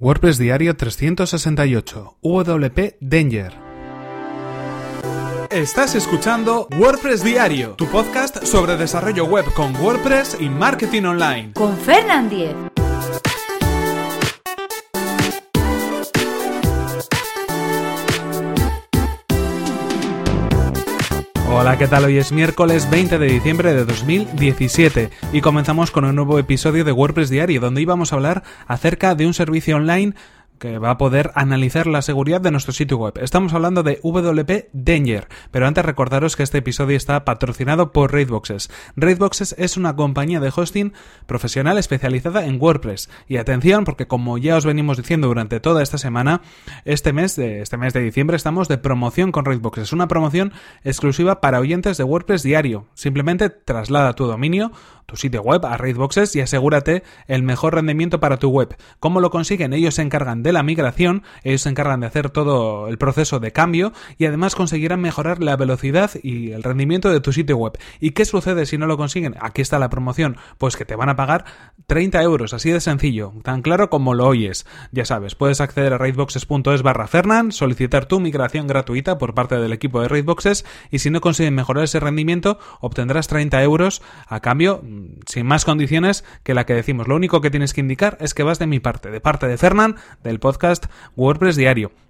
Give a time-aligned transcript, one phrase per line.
[0.00, 3.52] WordPress Diario 368 WP Danger.
[5.50, 11.52] Estás escuchando WordPress Diario, tu podcast sobre desarrollo web con WordPress y marketing online.
[11.52, 12.56] Con Fernand Diez.
[21.56, 22.04] Hola, ¿qué tal?
[22.04, 26.90] Hoy es miércoles 20 de diciembre de 2017 y comenzamos con un nuevo episodio de
[26.90, 30.14] WordPress Diario donde íbamos a hablar acerca de un servicio online
[30.58, 33.14] que va a poder analizar la seguridad de nuestro sitio web.
[33.20, 38.70] Estamos hablando de WP Danger, pero antes recordaros que este episodio está patrocinado por Raidboxes.
[38.96, 40.92] Raidboxes es una compañía de hosting
[41.26, 43.10] profesional especializada en WordPress.
[43.28, 46.42] Y atención, porque como ya os venimos diciendo durante toda esta semana,
[46.84, 49.92] este mes de, este mes de diciembre estamos de promoción con Raidboxes.
[49.92, 52.86] Una promoción exclusiva para oyentes de WordPress diario.
[52.94, 54.72] Simplemente traslada tu dominio
[55.06, 58.76] tu sitio web a Raidboxes y asegúrate el mejor rendimiento para tu web.
[59.00, 59.72] ¿Cómo lo consiguen?
[59.72, 63.50] Ellos se encargan de la migración, ellos se encargan de hacer todo el proceso de
[63.50, 67.78] cambio y además conseguirán mejorar la velocidad y el rendimiento de tu sitio web.
[67.98, 69.34] ¿Y qué sucede si no lo consiguen?
[69.40, 71.46] Aquí está la promoción, pues que te van a pagar
[71.86, 74.66] 30 euros, así de sencillo, tan claro como lo oyes.
[74.92, 79.72] Ya sabes, puedes acceder a raidboxes.es barra Fernan, solicitar tu migración gratuita por parte del
[79.72, 84.82] equipo de Raidboxes y si no consiguen mejorar ese rendimiento, obtendrás 30 euros a cambio
[85.26, 87.08] sin más condiciones que la que decimos.
[87.08, 89.56] Lo único que tienes que indicar es que vas de mi parte, de parte de
[89.56, 92.03] Fernán, del podcast WordPress Diario.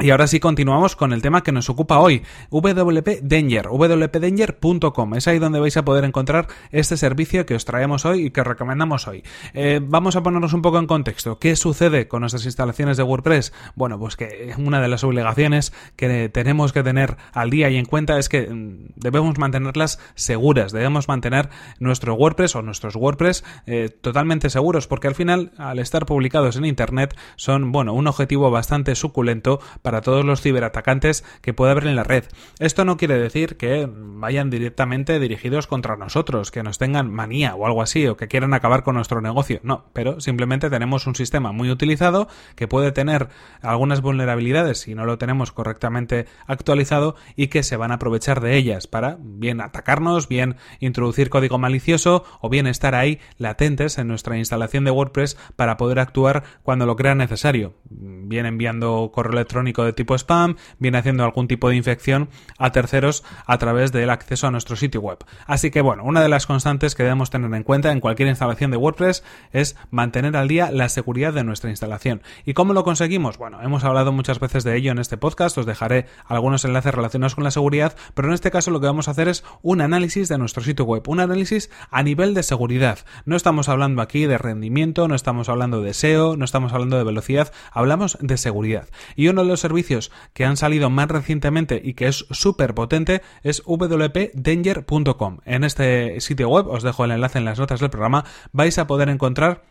[0.00, 5.14] Y ahora sí continuamos con el tema que nos ocupa hoy, WP Danger, wpdanger.com.
[5.14, 8.44] Es ahí donde vais a poder encontrar este servicio que os traemos hoy y que
[8.44, 9.24] recomendamos hoy.
[9.54, 11.40] Eh, vamos a ponernos un poco en contexto.
[11.40, 13.52] ¿Qué sucede con nuestras instalaciones de WordPress?
[13.74, 17.84] Bueno, pues que una de las obligaciones que tenemos que tener al día y en
[17.84, 23.88] cuenta es que mm, debemos mantenerlas seguras, debemos mantener nuestro WordPress o nuestros WordPress eh,
[23.88, 28.94] totalmente seguros, porque al final, al estar publicados en Internet, son, bueno, un objetivo bastante
[28.94, 29.58] suculento
[30.00, 32.24] todos los ciberatacantes que pueda haber en la red.
[32.58, 37.66] Esto no quiere decir que vayan directamente dirigidos contra nosotros, que nos tengan manía o
[37.66, 39.60] algo así, o que quieran acabar con nuestro negocio.
[39.62, 43.28] No, pero simplemente tenemos un sistema muy utilizado que puede tener
[43.62, 48.56] algunas vulnerabilidades si no lo tenemos correctamente actualizado y que se van a aprovechar de
[48.56, 54.38] ellas para bien atacarnos, bien introducir código malicioso o bien estar ahí latentes en nuestra
[54.38, 57.74] instalación de WordPress para poder actuar cuando lo crean necesario.
[57.90, 62.28] Bien enviando correo electrónico de tipo spam, viene haciendo algún tipo de infección
[62.58, 65.18] a terceros a través del acceso a nuestro sitio web.
[65.46, 68.70] Así que bueno, una de las constantes que debemos tener en cuenta en cualquier instalación
[68.70, 72.22] de WordPress es mantener al día la seguridad de nuestra instalación.
[72.44, 73.38] ¿Y cómo lo conseguimos?
[73.38, 77.34] Bueno, hemos hablado muchas veces de ello en este podcast, os dejaré algunos enlaces relacionados
[77.34, 80.28] con la seguridad, pero en este caso lo que vamos a hacer es un análisis
[80.28, 82.98] de nuestro sitio web, un análisis a nivel de seguridad.
[83.24, 87.04] No estamos hablando aquí de rendimiento, no estamos hablando de SEO, no estamos hablando de
[87.04, 88.88] velocidad, hablamos de seguridad.
[89.16, 93.22] Y uno de los servicios que han salido más recientemente y que es súper potente
[93.42, 95.38] es wpdanger.com.
[95.44, 98.86] En este sitio web, os dejo el enlace en las notas del programa, vais a
[98.86, 99.62] poder encontrar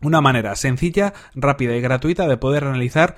[0.00, 3.16] una manera sencilla, rápida y gratuita de poder analizar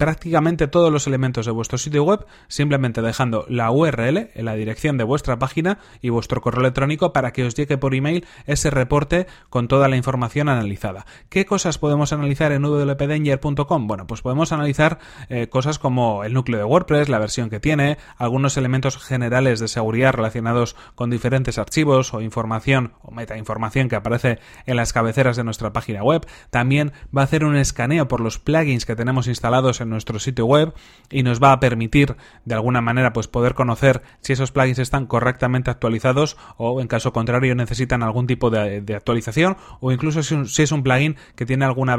[0.00, 4.96] prácticamente todos los elementos de vuestro sitio web simplemente dejando la URL en la dirección
[4.96, 9.26] de vuestra página y vuestro correo electrónico para que os llegue por email ese reporte
[9.50, 11.04] con toda la información analizada.
[11.28, 13.86] ¿Qué cosas podemos analizar en wpdanger.com?
[13.86, 17.98] Bueno, pues podemos analizar eh, cosas como el núcleo de WordPress, la versión que tiene,
[18.16, 24.38] algunos elementos generales de seguridad relacionados con diferentes archivos o información o metainformación que aparece
[24.64, 26.26] en las cabeceras de nuestra página web.
[26.48, 30.46] También va a hacer un escaneo por los plugins que tenemos instalados en nuestro sitio
[30.46, 30.72] web
[31.10, 35.06] y nos va a permitir de alguna manera pues poder conocer si esos plugins están
[35.06, 40.72] correctamente actualizados o en caso contrario necesitan algún tipo de, actualización o incluso si, es
[40.72, 41.98] un plugin que tiene alguna,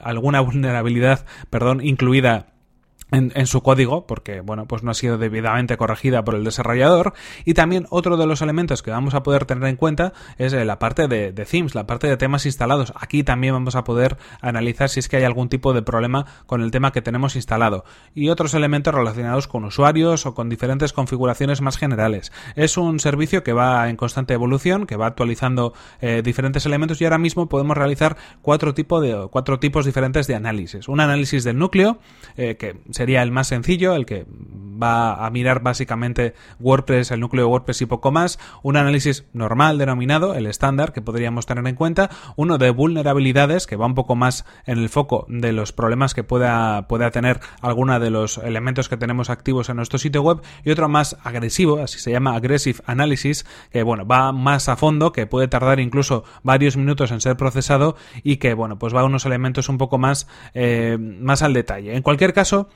[0.00, 2.51] alguna vulnerabilidad perdón, incluida
[3.12, 7.12] en, su código, porque bueno, pues no ha sido debidamente corregida por el desarrollador.
[7.44, 10.64] Y también otro de los elementos que vamos a poder tener en cuenta es eh,
[10.64, 12.92] la parte de, themes, la parte de temas instalados.
[12.96, 16.62] Aquí también vamos a poder analizar si es que hay algún tipo de problema con
[16.62, 17.84] el tema que tenemos instalado.
[18.14, 22.32] Y otros elementos relacionados con usuarios o con diferentes configuraciones más generales.
[22.56, 27.04] Es un servicio que va en constante evolución, que va actualizando eh, diferentes elementos y
[27.04, 30.88] ahora mismo podemos realizar cuatro, tipo de, cuatro tipos diferentes de análisis.
[30.88, 31.98] Un análisis del núcleo,
[32.36, 34.26] eh, que se sería el más sencillo, el que
[34.80, 39.76] va a mirar básicamente WordPress, el núcleo de WordPress y poco más, un análisis normal
[39.76, 44.14] denominado, el estándar que podríamos tener en cuenta, uno de vulnerabilidades que va un poco
[44.14, 48.88] más en el foco de los problemas que pueda, pueda tener alguna de los elementos
[48.88, 52.78] que tenemos activos en nuestro sitio web y otro más agresivo, así se llama Aggressive
[52.86, 57.36] Analysis, que bueno, va más a fondo, que puede tardar incluso varios minutos en ser
[57.36, 61.52] procesado y que bueno, pues va a unos elementos un poco más, eh, más al
[61.52, 61.96] detalle.
[61.96, 62.68] En cualquier caso,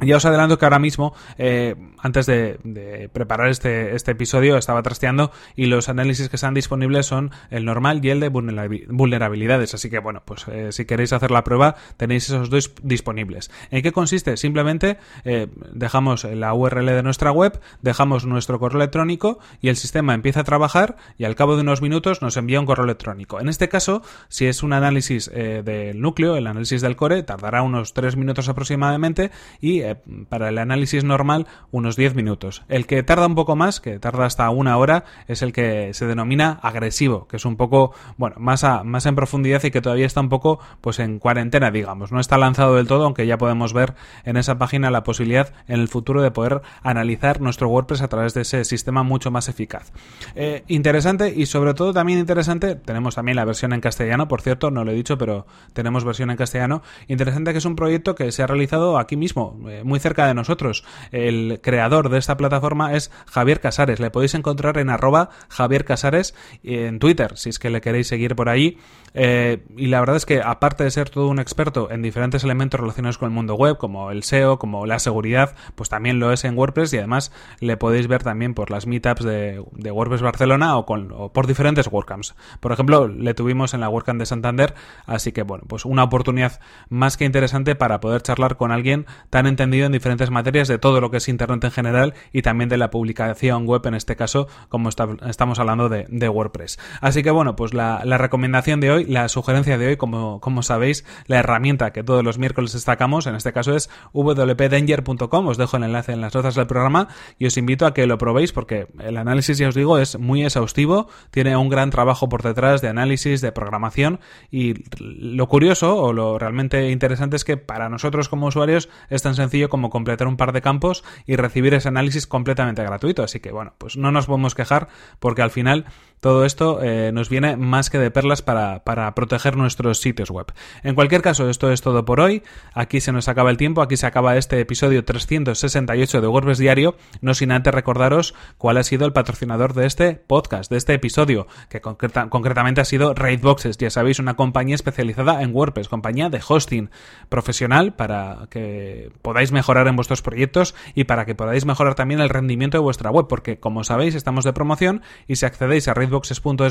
[0.00, 5.32] ya os adelanto que ahora mismo, eh, antes de, preparar este, este, episodio, estaba trasteando
[5.54, 9.72] y los análisis que están disponibles son el normal y el de vulnerabilidades.
[9.74, 13.50] Así que, bueno, pues eh, si queréis hacer la prueba, tenéis esos dos disponibles.
[13.70, 14.36] ¿En qué consiste?
[14.36, 20.12] Simplemente eh, dejamos la URL de nuestra web, dejamos nuestro correo electrónico y el sistema
[20.12, 23.40] empieza a trabajar y al cabo de unos minutos nos envía un correo electrónico.
[23.40, 27.94] En este caso, si es un análisis del núcleo, el análisis del core, tardará unos
[27.94, 29.96] 3 minutos aproximadamente y eh,
[30.28, 32.64] para el análisis normal unos 10 minutos.
[32.68, 36.06] El que tarda un poco más, que tarda hasta una hora, es el que se
[36.06, 40.20] denomina agresivo, que es un poco, bueno, más, más en profundidad y que todavía está
[40.20, 42.12] un poco, pues en cuarentena, digamos.
[42.12, 43.94] No está lanzado del todo, aunque ya podemos ver
[44.24, 48.34] en esa página la posibilidad en el futuro de poder analizar nuestro WordPress a través
[48.34, 49.92] de ese sistema mucho más eficaz.
[50.34, 54.70] Eh, interesante y sobre todo también interesante, tenemos también la versión en castellano, por cierto,
[54.70, 56.82] no lo he dicho, pero tenemos versión en castellano.
[57.08, 60.84] Interesante que es un proyecto que se ha realizado aquí mismo, muy cerca de nosotros.
[61.12, 64.00] El creador de esta plataforma es Javier Casares.
[64.00, 68.36] Le podéis encontrar en arroba Javier Casares en Twitter, si es que le queréis seguir
[68.36, 68.78] por ahí.
[69.18, 72.78] Eh, y la verdad es que aparte de ser todo un experto en diferentes elementos
[72.78, 76.44] relacionados con el mundo web, como el SEO, como la seguridad, pues también lo es
[76.44, 80.84] en WordPress y además le podéis ver también por las meetups de, WordPress Barcelona o,
[80.84, 82.34] con, o por diferentes WordCamps.
[82.60, 84.74] Por ejemplo, le tuvimos en la WordCamp de Santander,
[85.06, 89.46] así que bueno, pues una oportunidad más que interesante para poder charlar con alguien tan
[89.46, 92.76] entendido en diferentes materias de todo lo que es Internet en general y también de
[92.76, 96.78] la publicación web, en este caso, como estamos hablando de, WordPress.
[97.00, 101.04] Así que bueno, pues la, recomendación de hoy, la sugerencia de hoy, como, como sabéis,
[101.26, 105.84] la herramienta que todos los miércoles destacamos, en este caso es wpdanger.com, os dejo el
[105.84, 107.08] enlace en las notas del programa
[107.38, 110.44] y os invito a que lo probéis porque el análisis, ya os digo, es muy
[110.44, 114.20] exhaustivo, tiene un gran trabajo por detrás de análisis, de programación
[114.50, 119.34] y lo curioso o lo realmente interesante es que para nosotros como usuarios es tan
[119.34, 123.22] sencillo como completar un par de campos y recibir ese análisis completamente gratuito.
[123.22, 124.88] Así que bueno, pues no nos podemos quejar
[125.18, 125.86] porque al final
[126.20, 130.46] todo esto eh, nos viene más que de perlas para, para, proteger nuestros sitios web.
[130.82, 132.42] En cualquier caso, esto es todo por hoy.
[132.74, 136.96] Aquí se nos acaba el tiempo, aquí se acaba este episodio 368 de WordPress Diario,
[137.20, 141.46] no sin antes recordaros cuál ha sido el patrocinador de este podcast, de este episodio,
[141.68, 146.90] que concretamente ha sido Raidboxes, ya sabéis, una compañía especializada en WordPress, compañía de hosting
[147.28, 152.28] profesional para que podáis mejorar en vuestros proyectos y para que podáis mejorar también el
[152.28, 155.94] rendimiento de vuestra web, porque como sabéis estamos de promoción y si accedéis a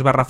[0.03, 0.25] barra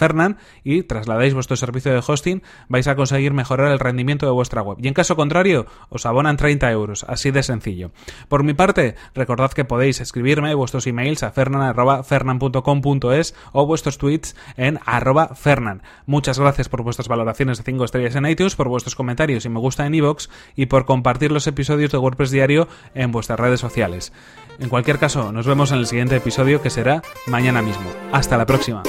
[0.63, 4.77] y trasladáis vuestro servicio de hosting, vais a conseguir mejorar el rendimiento de vuestra web.
[4.81, 7.91] Y en caso contrario, os abonan 30 euros, así de sencillo.
[8.27, 14.79] Por mi parte, recordad que podéis escribirme vuestros emails a fernan.fernan.com.es o vuestros tweets en
[14.85, 15.81] arroba fernan.
[16.05, 19.59] Muchas gracias por vuestras valoraciones de 5 estrellas en iTunes, por vuestros comentarios y me
[19.59, 24.13] gusta en iVoox y por compartir los episodios de WordPress Diario en vuestras redes sociales.
[24.59, 27.91] En cualquier caso, nos vemos en el siguiente episodio que será mañana mismo.
[28.11, 28.83] Hasta la próxima.